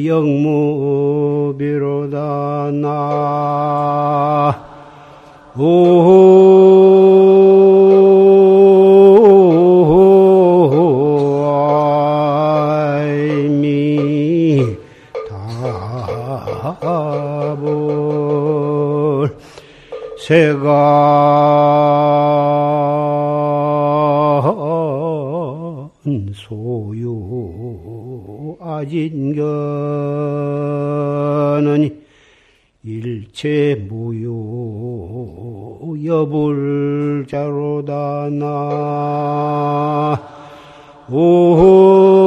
영무비로다 0.04 1.12
나 2.72 3.52
아이 5.54 6.61
소유 26.34 28.56
아진견은 28.60 29.42
일체 32.84 33.76
무효 33.88 35.96
여불자로다 36.04 38.28
나 38.30 40.20
아이 41.08 42.21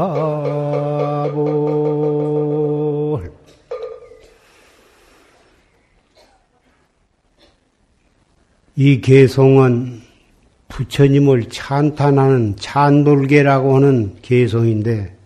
다볼 0.00 1.60
이 8.76 9.02
개송은 9.02 10.00
부처님을 10.68 11.50
찬탄하는 11.50 12.56
찬돌계라고 12.56 13.76
하는 13.76 14.16
개송인데 14.22 15.18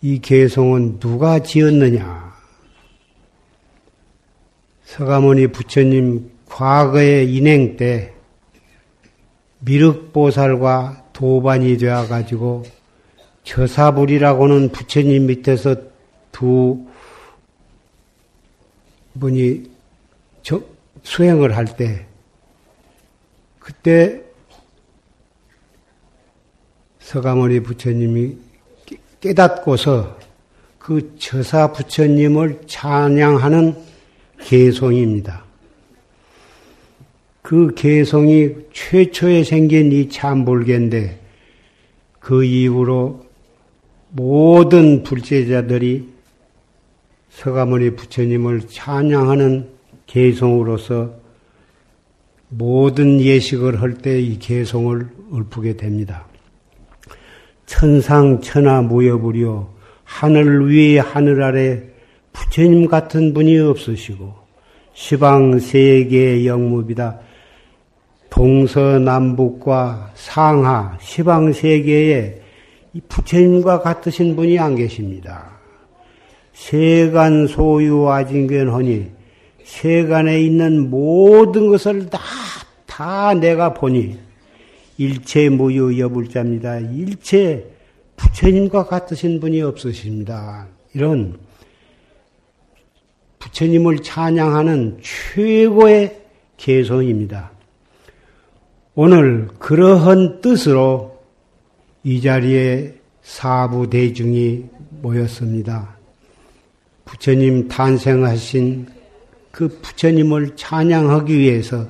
이 0.00 0.18
개송은 0.18 0.98
누가 0.98 1.38
지었느냐? 1.38 2.32
서가모니 4.82 5.46
부처님 5.48 6.32
과거의 6.46 7.32
인행 7.32 7.76
때 7.76 8.12
미륵보살과 9.60 11.02
도반이 11.26 11.76
되어가지고 11.78 12.64
저사불이라고는 13.44 14.72
부처님 14.72 15.26
밑에서 15.26 15.76
두 16.32 16.84
분이 19.20 19.70
저, 20.42 20.60
수행을 21.04 21.56
할 21.56 21.76
때, 21.76 22.06
그때 23.60 24.20
서가모니 26.98 27.60
부처님이 27.60 28.36
깨- 28.84 28.96
깨닫고서 29.20 30.18
그 30.80 31.14
저사 31.20 31.70
부처님을 31.72 32.62
찬양하는 32.66 33.76
개송입니다. 34.42 35.44
그 37.42 37.74
개송이 37.74 38.54
최초에 38.72 39.44
생긴 39.44 39.92
이 39.92 40.08
참불계인데 40.08 41.21
그 42.22 42.44
이후로 42.44 43.26
모든 44.10 45.02
불제자들이 45.02 46.08
서가모니 47.30 47.96
부처님을 47.96 48.68
찬양하는 48.68 49.68
개송으로서 50.06 51.14
모든 52.48 53.20
예식을 53.20 53.80
할 53.80 53.94
때 53.94 54.20
이 54.20 54.38
개송을 54.38 55.08
읊게 55.34 55.76
됩니다. 55.76 56.26
천상 57.66 58.40
천하 58.40 58.82
무여부려 58.82 59.68
하늘 60.04 60.68
위에 60.70 60.98
하늘 60.98 61.42
아래 61.42 61.82
부처님 62.32 62.86
같은 62.86 63.32
분이 63.34 63.58
없으시고 63.58 64.34
시방 64.92 65.58
세계의 65.58 66.46
영무비다. 66.46 67.18
동서남북과 68.32 70.12
상하 70.14 70.96
시방 71.00 71.52
세계에 71.52 72.40
이 72.94 73.00
부처님과 73.06 73.80
같으신 73.80 74.36
분이 74.36 74.58
안 74.58 74.74
계십니다. 74.74 75.58
세간 76.54 77.46
소유 77.46 78.08
아진견하니 78.08 79.10
세간에 79.64 80.40
있는 80.40 80.90
모든 80.90 81.68
것을 81.68 82.08
다, 82.08 82.20
다 82.86 83.34
내가 83.34 83.74
보니 83.74 84.18
일체 84.96 85.48
무유 85.50 85.98
여불자입니다. 85.98 86.78
일체 86.78 87.66
부처님과 88.16 88.86
같으신 88.86 89.40
분이 89.40 89.60
없으십니다. 89.60 90.68
이런 90.94 91.38
부처님을 93.40 93.98
찬양하는 93.98 95.00
최고의 95.02 96.18
개성입니다. 96.56 97.61
오늘 98.94 99.48
그러한 99.58 100.42
뜻으로 100.42 101.18
이 102.04 102.20
자리에 102.20 102.94
사부 103.22 103.88
대중이 103.88 104.66
모였습니다. 105.00 105.96
부처님 107.06 107.68
탄생하신 107.68 108.86
그 109.50 109.68
부처님을 109.80 110.56
찬양하기 110.56 111.38
위해서 111.38 111.88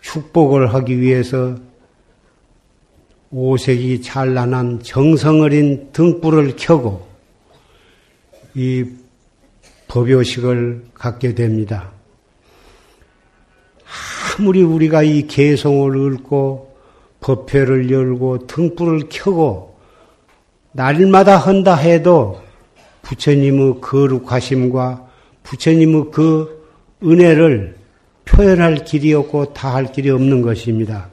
축복을 0.00 0.72
하기 0.74 1.00
위해서 1.00 1.56
오색이 3.32 4.00
찬란한 4.02 4.80
정성어린 4.80 5.90
등불을 5.92 6.54
켜고 6.56 7.04
이 8.54 8.84
법요식을 9.88 10.84
갖게 10.94 11.34
됩니다. 11.34 11.93
아무리 14.38 14.62
우리가 14.62 15.02
이 15.02 15.26
개성을 15.26 16.14
읽고 16.14 16.74
법회를 17.20 17.90
열고 17.90 18.46
등불을 18.46 19.08
켜고 19.08 19.78
날마다 20.72 21.36
한다 21.36 21.74
해도 21.74 22.42
부처님의 23.02 23.80
거룩하심과 23.80 25.08
부처님의 25.44 26.06
그 26.10 26.68
은혜를 27.02 27.76
표현할 28.24 28.84
길이 28.84 29.12
없고 29.14 29.52
다 29.52 29.74
할 29.74 29.92
길이 29.92 30.10
없는 30.10 30.42
것입니다. 30.42 31.10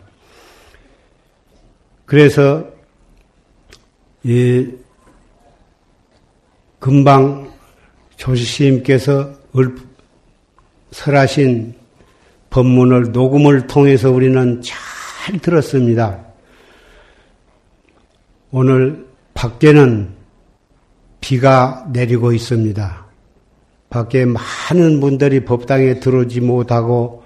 그래서 2.06 2.66
이 4.24 4.68
금방 6.80 7.52
조시스님께서 8.18 9.34
설하신 10.92 11.81
법문을 12.52 13.12
녹음을 13.14 13.66
통해서 13.66 14.12
우리는 14.12 14.62
잘 14.62 15.40
들었습니다. 15.40 16.26
오늘 18.52 19.08
밖에는 19.34 20.10
비가 21.22 21.88
내리고 21.92 22.34
있습니다. 22.34 23.06
밖에 23.90 24.26
많은 24.26 25.00
분들이 25.00 25.46
법당에 25.46 26.00
들어오지 26.00 26.42
못하고 26.42 27.24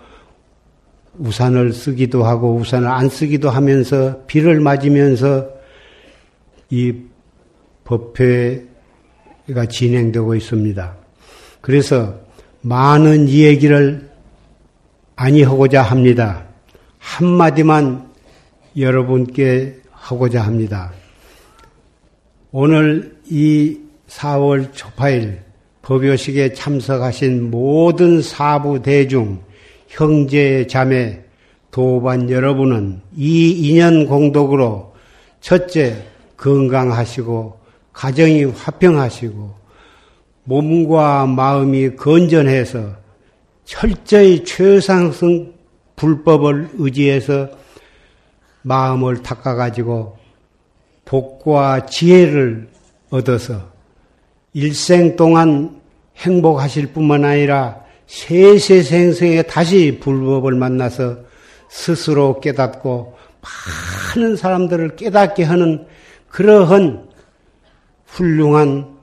우산을 1.18 1.74
쓰기도 1.74 2.24
하고 2.24 2.56
우산을 2.56 2.88
안 2.88 3.10
쓰기도 3.10 3.50
하면서 3.50 4.24
비를 4.28 4.60
맞으면서 4.60 5.50
이 6.69 6.94
법회가 7.83 9.66
진행되고 9.69 10.36
있습니다. 10.36 10.95
그래서 11.62 12.19
많은 12.62 13.28
이야기를 13.28 14.14
아니하고자 15.15 15.81
합니다. 15.81 16.45
한마디만 17.00 18.09
여러분께 18.77 19.77
하고자 19.91 20.41
합니다. 20.41 20.91
오늘 22.51 23.15
이 23.29 23.77
4월 24.07 24.73
초파일 24.73 25.41
법요식에 25.81 26.53
참석하신 26.53 27.51
모든 27.51 28.21
사부 28.21 28.81
대중, 28.81 29.39
형제, 29.88 30.67
자매, 30.67 31.21
도반 31.71 32.29
여러분은 32.29 33.01
이 33.15 33.51
인연 33.51 34.07
공덕으로 34.07 34.94
첫째, 35.41 36.03
건강하시고 36.38 37.59
가정이 37.94 38.45
화평하시고 38.45 39.56
몸과 40.44 41.25
마음이 41.25 41.95
건전해서 41.95 43.05
철저히 43.65 44.44
최상승 44.44 45.53
불법을 45.95 46.69
의지해서 46.77 47.50
마음을 48.62 49.21
닦아가지고 49.21 50.17
복과 51.06 51.85
지혜를 51.88 52.69
얻어서 53.09 53.71
일생 54.53 55.15
동안 55.15 55.81
행복하실 56.17 56.94
뿐만 56.94 57.25
아니라 57.25 57.83
세세생생에 58.07 59.44
다시 59.44 60.00
불법을 60.01 60.53
만나서 60.56 61.18
스스로 61.69 62.39
깨닫고 62.39 63.18
많은 64.15 64.38
사람들을 64.38 64.95
깨닫게 64.95 65.44
하는 65.44 65.85
그러한 66.29 67.09
훌륭한 68.06 68.95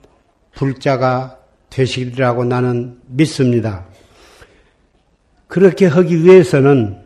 불자가 0.54 1.38
되시리라고 1.70 2.44
나는 2.44 2.98
믿습니다. 3.06 3.91
그렇게 5.52 5.84
하기 5.84 6.24
위해서는 6.24 6.96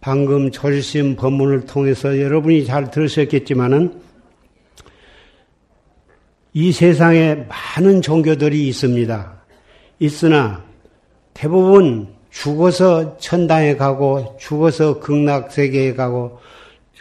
방금 0.00 0.52
조심 0.52 1.16
법문을 1.16 1.66
통해서 1.66 2.20
여러분이 2.20 2.64
잘 2.64 2.92
들으셨겠지만은 2.92 4.00
이 6.52 6.70
세상에 6.70 7.44
많은 7.48 8.00
종교들이 8.00 8.68
있습니다. 8.68 9.42
있으나 9.98 10.62
대부분 11.34 12.14
죽어서 12.30 13.18
천당에 13.18 13.74
가고 13.74 14.36
죽어서 14.38 15.00
극락 15.00 15.50
세계에 15.50 15.94
가고 15.94 16.38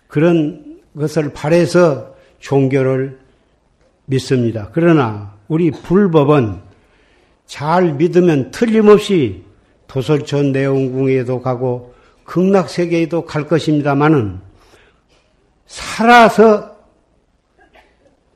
그런 0.08 0.80
것을 0.98 1.32
바래서 1.32 2.16
종교를 2.40 3.20
믿습니다. 4.06 4.72
그러나 4.74 5.36
우리 5.48 5.70
불법은 5.70 6.56
잘 7.46 7.94
믿으면 7.94 8.50
틀림없이 8.50 9.46
도솔천 9.88 10.51
내원궁에도 10.51 11.42
가고 11.42 11.94
극락세계에도 12.25 13.25
갈 13.25 13.48
것입니다만은 13.48 14.39
살아서 15.66 16.78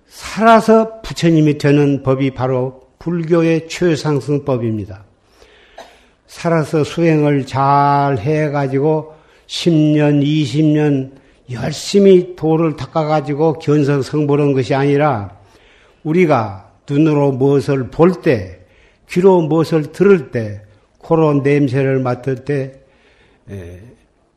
살아서 0.07 1.01
부처님이 1.01 1.57
되는 1.57 2.03
법이 2.03 2.31
바로 2.31 2.81
불교의 2.99 3.67
최상승법입니다. 3.67 5.03
살아서 6.27 6.83
수행을 6.83 7.45
잘 7.45 8.17
해가지고 8.17 9.13
10년, 9.47 10.23
20년 10.23 11.11
열심히 11.51 12.35
도를 12.35 12.75
닦아가지고 12.77 13.53
견성 13.59 14.01
성보는 14.01 14.53
것이 14.53 14.73
아니라 14.73 15.37
우리가 16.03 16.71
눈으로 16.89 17.31
무엇을 17.33 17.89
볼 17.89 18.21
때, 18.21 18.59
귀로 19.09 19.41
무엇을 19.41 19.91
들을 19.91 20.31
때, 20.31 20.63
코로 21.03 21.41
냄새를 21.41 21.99
맡을 21.99 22.45
때, 22.45 22.79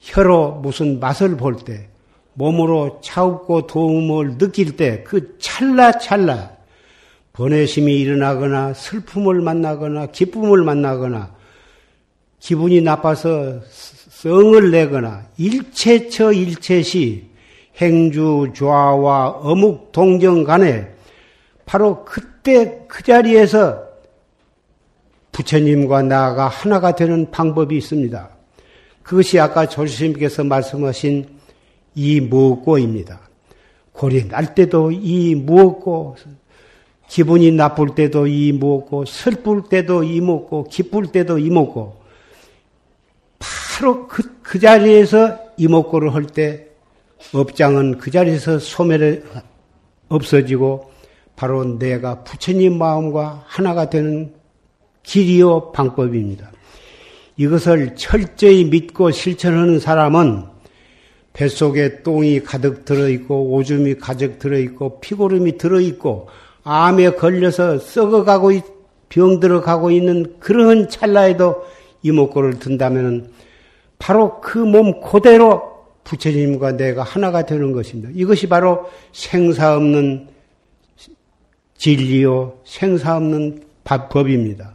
혀로 0.01 0.61
무슨 0.63 1.01
맛을 1.01 1.37
볼 1.37 1.57
때, 1.57 1.89
몸으로 2.35 3.01
차갑고 3.01 3.67
도움을 3.67 4.39
느낄 4.39 4.77
때 4.77 5.05
그 5.05 5.39
찰나찰나 5.39 6.51
번외심이 7.33 8.01
일어나거나 8.01 8.75
슬픔을 8.75 9.41
만나거나 9.41 10.07
기쁨을 10.07 10.63
만나거나 10.65 11.35
기분이 12.41 12.81
나빠서 12.81 13.61
성을 13.71 14.71
내거나 14.71 15.27
일체처 15.37 16.33
일체시 16.33 17.29
행주 17.77 18.53
좌와 18.55 19.31
어묵 19.31 19.93
동정 19.93 20.45
간에 20.45 20.93
바로 21.67 22.05
그때 22.05 22.85
그 22.87 23.03
자리에서 23.03 23.83
부처님과 25.35 26.03
나가 26.03 26.49
하나가 26.49 26.95
되는 26.95 27.31
방법이 27.31 27.77
있습니다. 27.77 28.31
그것이 29.03 29.39
아까 29.39 29.67
조수님께서 29.67 30.45
말씀하신 30.45 31.29
이 31.95 32.21
무엇고입니다. 32.21 33.21
골이 33.93 34.27
날 34.27 34.55
때도 34.55 34.93
이 34.93 35.35
무엇고, 35.35 36.17
기분이 37.09 37.53
나쁠 37.53 37.95
때도 37.95 38.27
이 38.27 38.53
무엇고, 38.53 39.05
슬플 39.05 39.65
때도 39.69 40.05
이 40.05 40.21
무엇고, 40.21 40.65
기쁠 40.65 41.09
때도 41.09 41.39
이 41.39 41.51
무엇고, 41.51 41.97
바로 43.39 44.07
그, 44.07 44.23
그 44.41 44.59
자리에서 44.59 45.39
이목고를 45.57 46.15
할 46.15 46.27
때 46.27 46.69
업장은 47.33 47.99
그 47.99 48.11
자리에서 48.11 48.59
소멸해 48.59 49.23
없어지고 50.09 50.93
바로 51.37 51.79
내가 51.79 52.23
부처님 52.23 52.79
마음과 52.79 53.45
하나가 53.47 53.89
되는 53.91 54.35
길이요 55.05 55.73
방법입니다. 55.73 56.51
이것을 57.37 57.95
철저히 57.97 58.65
믿고 58.65 59.11
실천하는 59.11 59.79
사람은 59.79 60.45
뱃속에 61.33 62.03
똥이 62.03 62.41
가득 62.41 62.85
들어있고 62.85 63.53
오줌이 63.53 63.99
가득 63.99 64.39
들어있고 64.39 65.01
피고름이 65.01 65.59
들어있고 65.59 66.29
암에 66.63 67.13
걸려서 67.13 67.79
썩어가고 67.79 68.53
병들어 69.09 69.61
가고 69.61 69.91
있는 69.91 70.37
그런 70.41 70.89
찰나에도 70.89 71.65
이목구를 72.03 72.59
든다면 72.59 73.31
바로 73.99 74.41
그 74.41 74.59
몸 74.59 75.01
그대로 75.01 75.75
부처님과 76.05 76.77
내가 76.77 77.03
하나가 77.03 77.47
되는 77.47 77.73
것입니다. 77.73 78.11
이것이 78.13 78.49
바로 78.49 78.91
생사 79.13 79.77
없는 79.77 80.29
진리요, 81.79 82.61
생사 82.65 83.17
없는 83.17 83.65
법입니다. 83.85 84.74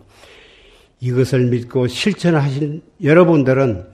이것을 1.00 1.46
믿고 1.46 1.88
실천하신 1.88 2.82
여러분들은 3.04 3.86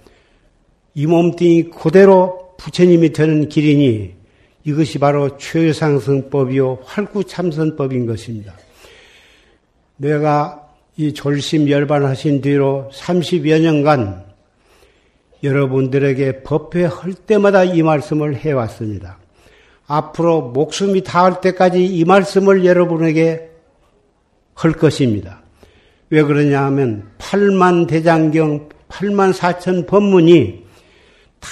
이 0.96 1.06
몸뚱이 1.06 1.70
그대로 1.70 2.56
부처님이 2.58 3.12
되는 3.12 3.48
길이니 3.50 4.16
이것이 4.64 4.98
바로 4.98 5.38
최상승법이요 5.38 6.80
활구참선법인 6.84 8.06
것입니다. 8.08 8.54
내가 9.98 10.68
이 10.98 11.14
졸심 11.14 11.70
열반하신 11.70 12.42
뒤로 12.42 12.90
30여 12.94 13.62
년간 13.62 14.26
여러분들에게 15.44 16.44
법회 16.44 16.86
할 16.86 17.14
때마다 17.14 17.64
이 17.64 17.84
말씀을 17.84 18.38
해왔습니다. 18.38 19.20
앞으로 19.86 20.42
목숨이 20.42 21.04
닿을 21.04 21.42
때까지 21.42 21.86
이 21.86 22.06
말씀을 22.06 22.66
여러분에게 22.66 23.52
할 24.56 24.72
것입니다. 24.72 25.45
왜 26.10 26.24
그러냐 26.24 26.64
하면 26.66 27.10
8만 27.18 27.88
대장경, 27.88 28.70
8만 28.90 29.34
4천 29.34 29.88
법문이 29.88 30.66
다 31.40 31.50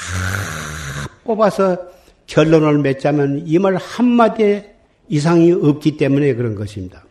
뽑아서 1.24 1.78
결론을 2.28 2.80
맺자면 2.80 3.44
이 3.46 3.58
말 3.60 3.76
한마디 3.76 4.64
이상이 5.10 5.52
없기 5.52 5.98
때문에 5.98 6.34
그런 6.36 6.56
것입니다. 6.56 7.04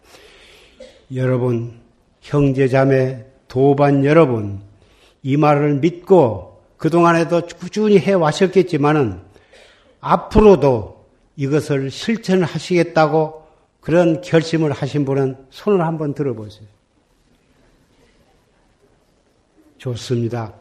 여러분, 1.15 1.81
형제자매, 2.21 3.25
도반 3.49 4.05
여러분, 4.05 4.61
이 5.23 5.37
말을 5.37 5.75
믿고 5.77 6.63
그동안에도 6.79 7.43
꾸준히 7.59 7.99
해왔었겠지만은 7.99 9.21
앞으로도 10.01 11.07
이것을 11.37 11.91
실천하시겠다고 11.91 13.43
그런 13.81 14.21
결심을 14.21 14.73
하신 14.73 15.05
분은 15.05 15.37
손을 15.51 15.85
한번 15.87 16.15
들어보세요. 16.15 16.67
좋습니다. 19.83 20.55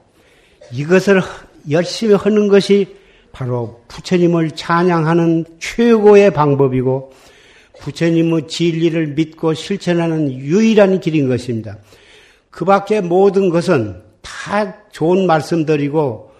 이것을 0.71 1.21
열심히 1.69 2.15
하는 2.15 2.47
것이 2.47 2.95
바로 3.31 3.81
부처님을 3.87 4.51
찬양하는 4.51 5.45
최고의 5.59 6.33
방법이고 6.33 7.13
부처님의 7.81 8.47
진리를 8.47 9.07
믿고 9.07 9.53
실천하는 9.53 10.31
유일한 10.31 10.99
길인 10.99 11.29
것입니다. 11.29 11.77
그 12.49 12.65
밖에 12.65 12.99
모든 13.01 13.49
것은 13.49 14.01
다 14.21 14.89
좋은 14.91 15.27
말씀들이고 15.27 16.31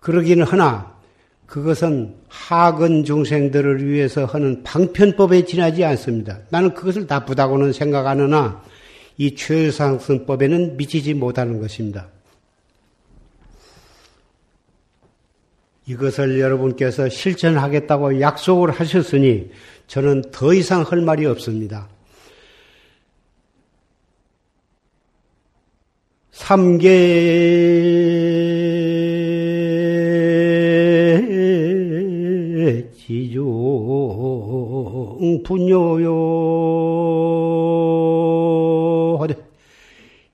그러기는 0.00 0.46
하나 0.46 0.94
그것은 1.46 2.14
하근 2.28 3.04
중생들을 3.04 3.88
위해서 3.88 4.24
하는 4.24 4.62
방편법에 4.62 5.44
지나지 5.44 5.84
않습니다. 5.84 6.40
나는 6.50 6.74
그것을 6.74 7.06
나쁘다고는 7.08 7.72
생각 7.72 8.06
안 8.06 8.20
하나 8.20 8.62
이 9.18 9.34
최상승법에는 9.34 10.76
미치지 10.76 11.14
못하는 11.14 11.60
것입니다. 11.60 12.08
이것을 15.86 16.40
여러분께서 16.40 17.08
실천하겠다고 17.08 18.20
약속을 18.20 18.70
하셨으니 18.72 19.50
저는 19.86 20.22
더 20.32 20.52
이상 20.52 20.82
할 20.82 21.00
말이 21.00 21.24
없습니다. 21.26 21.88
삼계 26.32 26.86
지조 32.96 33.46
분요요 35.44 36.16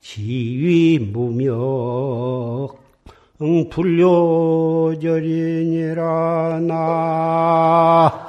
지위 0.03 0.99
무명 0.99 2.69
불료절이니라 3.71 4.99
나. 6.67 8.29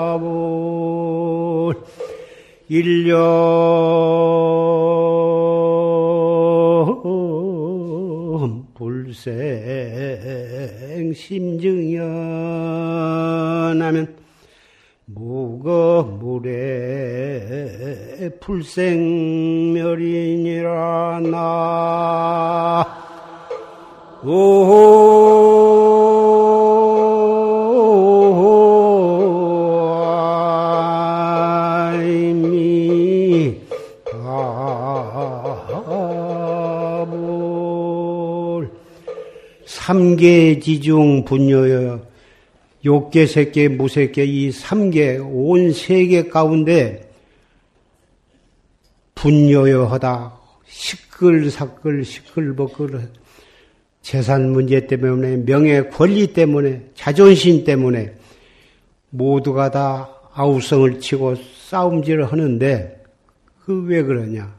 바보 0.00 1.74
일념 2.68 3.89
불생멸이니라 18.40 20.00
나. 21.30 22.86
아이미. 31.82 33.56
바볼. 34.10 34.30
삼계 39.66 40.58
지중 40.60 41.24
분요여. 41.24 42.00
욕계, 42.86 43.26
색계, 43.26 43.68
무색계 43.68 44.24
이 44.24 44.50
삼계 44.50 45.18
온 45.18 45.72
세계 45.72 46.28
가운데 46.28 47.09
분요여하다 49.20 50.32
시끌사끌 50.66 52.04
시끌벅끌 52.04 53.08
재산 54.00 54.50
문제 54.50 54.86
때문에 54.86 55.44
명예 55.44 55.82
권리 55.82 56.32
때문에 56.32 56.90
자존심 56.94 57.64
때문에 57.64 58.14
모두가 59.10 59.70
다 59.70 60.08
아우성을 60.32 61.00
치고 61.00 61.34
싸움질을 61.68 62.32
하는데 62.32 63.00
그 63.64 63.84
왜 63.86 64.02
그러냐? 64.02 64.52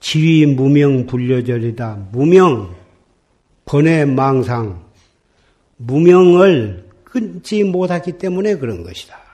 지위 0.00 0.46
무명 0.46 1.06
불려절이다. 1.06 2.08
무명 2.10 2.74
번외 3.64 4.04
망상 4.04 4.82
무명을 5.76 6.88
끊지 7.04 7.62
못했기 7.64 8.18
때문에 8.18 8.56
그런 8.56 8.82
것이다. 8.82 9.29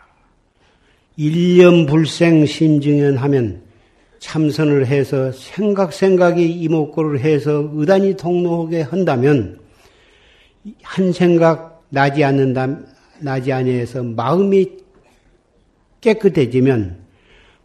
일념 1.16 1.87
불생 1.87 2.44
심증연 2.44 3.16
하면 3.16 3.62
참선을 4.18 4.87
해서 4.87 5.32
생각 5.32 5.92
생각이 5.92 6.46
이목구를 6.46 7.20
해서 7.20 7.70
의단이 7.75 8.16
통로하게 8.16 8.82
한다면 8.82 9.58
한 10.82 11.12
생각 11.12 11.85
나지 11.88 12.25
않는다 12.25 12.78
나지 13.20 13.52
아니해서 13.52 14.02
마음이 14.02 14.68
깨끗해지면 16.00 16.99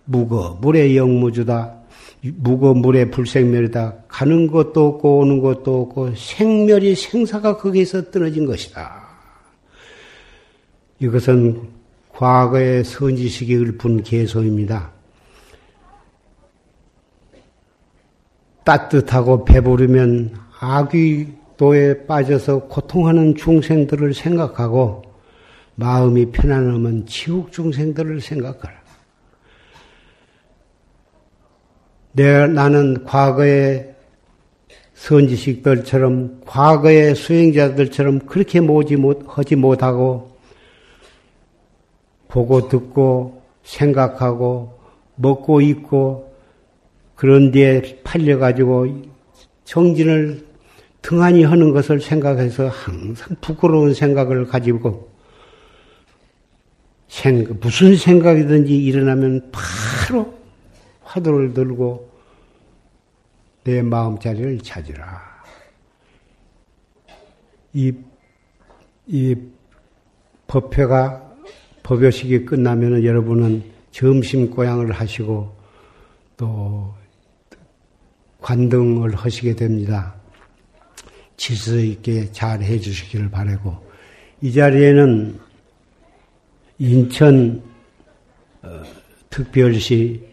무거 0.06 0.58
물의 0.62 0.96
영무주다 0.98 1.82
무거 2.22 2.74
물의 2.74 3.10
불생멸이다 3.12 4.04
가는 4.08 4.48
것도 4.48 4.88
없고 4.88 5.20
오는 5.20 5.42
것도 5.42 5.82
없고 5.82 6.14
생멸이 6.16 6.96
생사가 6.96 7.58
거기서 7.58 8.12
떨어진 8.12 8.46
것이다. 8.46 9.10
이것은 11.00 11.81
과거의 12.22 12.84
선지식이 12.84 13.56
읊은 13.56 14.04
개소입니다. 14.04 14.92
따뜻하고 18.64 19.44
배부르면 19.44 20.38
아귀도에 20.60 22.06
빠져서 22.06 22.68
고통하는 22.68 23.34
중생들을 23.34 24.14
생각하고 24.14 25.02
마음이 25.74 26.32
편안하면 26.32 27.08
지옥 27.08 27.52
중생들을 27.52 28.22
생각하라. 28.22 28.76
내, 32.12 32.46
나는 32.46 33.04
과거의 33.04 33.96
선지식들처럼, 34.94 36.42
과거의 36.46 37.16
수행자들처럼 37.16 38.20
그렇게 38.28 38.60
모지 38.60 38.96
못, 38.96 39.24
하지 39.26 39.56
못하고, 39.56 40.31
보고 42.32 42.68
듣고, 42.70 43.44
생각하고, 43.64 44.80
먹고 45.16 45.62
입고, 45.62 46.34
그런 47.16 47.52
데에 47.52 48.02
팔려가지고 48.04 48.88
정진을 49.66 50.48
등한히 51.02 51.44
하는 51.44 51.72
것을 51.72 52.02
생각해서 52.02 52.68
항상 52.70 53.36
부끄러운 53.42 53.94
생각을 53.94 54.48
가지고 54.48 55.12
생, 57.08 57.46
무슨 57.60 57.96
생각이든지 57.96 58.76
일어나면 58.76 59.52
바로 59.52 60.34
화두를 61.04 61.54
들고 61.54 62.10
내 63.64 63.82
마음자리를 63.82 64.60
찾으라. 64.62 65.22
이, 67.74 67.94
이 69.08 69.36
법회가, 70.48 71.31
법요식이 71.92 72.46
끝나면 72.46 73.04
여러분은 73.04 73.64
점심 73.92 74.50
고향을 74.50 74.94
하시고 74.94 75.54
또 76.38 76.94
관등을 78.40 79.14
하시게 79.14 79.58
됩니다. 79.58 80.16
질서 81.36 81.76
있게 81.76 82.32
잘 82.32 82.62
해주시기를 82.62 83.30
바라고 83.30 83.76
이 84.40 84.54
자리에는 84.54 85.38
인천 86.80 87.62
어, 88.62 88.84
특별시 89.30 90.24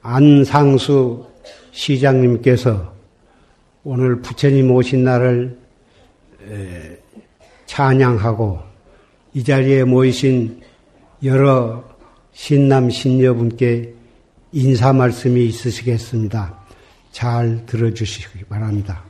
안상수 0.00 1.26
시장님께서 1.72 2.94
오늘 3.82 4.22
부처님 4.22 4.70
오신 4.70 5.02
날을 5.02 5.58
찬양하고 7.66 8.60
이 9.34 9.42
자리에 9.42 9.82
모이신 9.82 10.67
여러 11.24 11.84
신남 12.32 12.90
신녀분께 12.90 13.94
인사 14.52 14.92
말씀이 14.92 15.44
있으시겠습니다. 15.46 16.56
잘 17.10 17.66
들어주시기 17.66 18.44
바랍니다. 18.44 19.07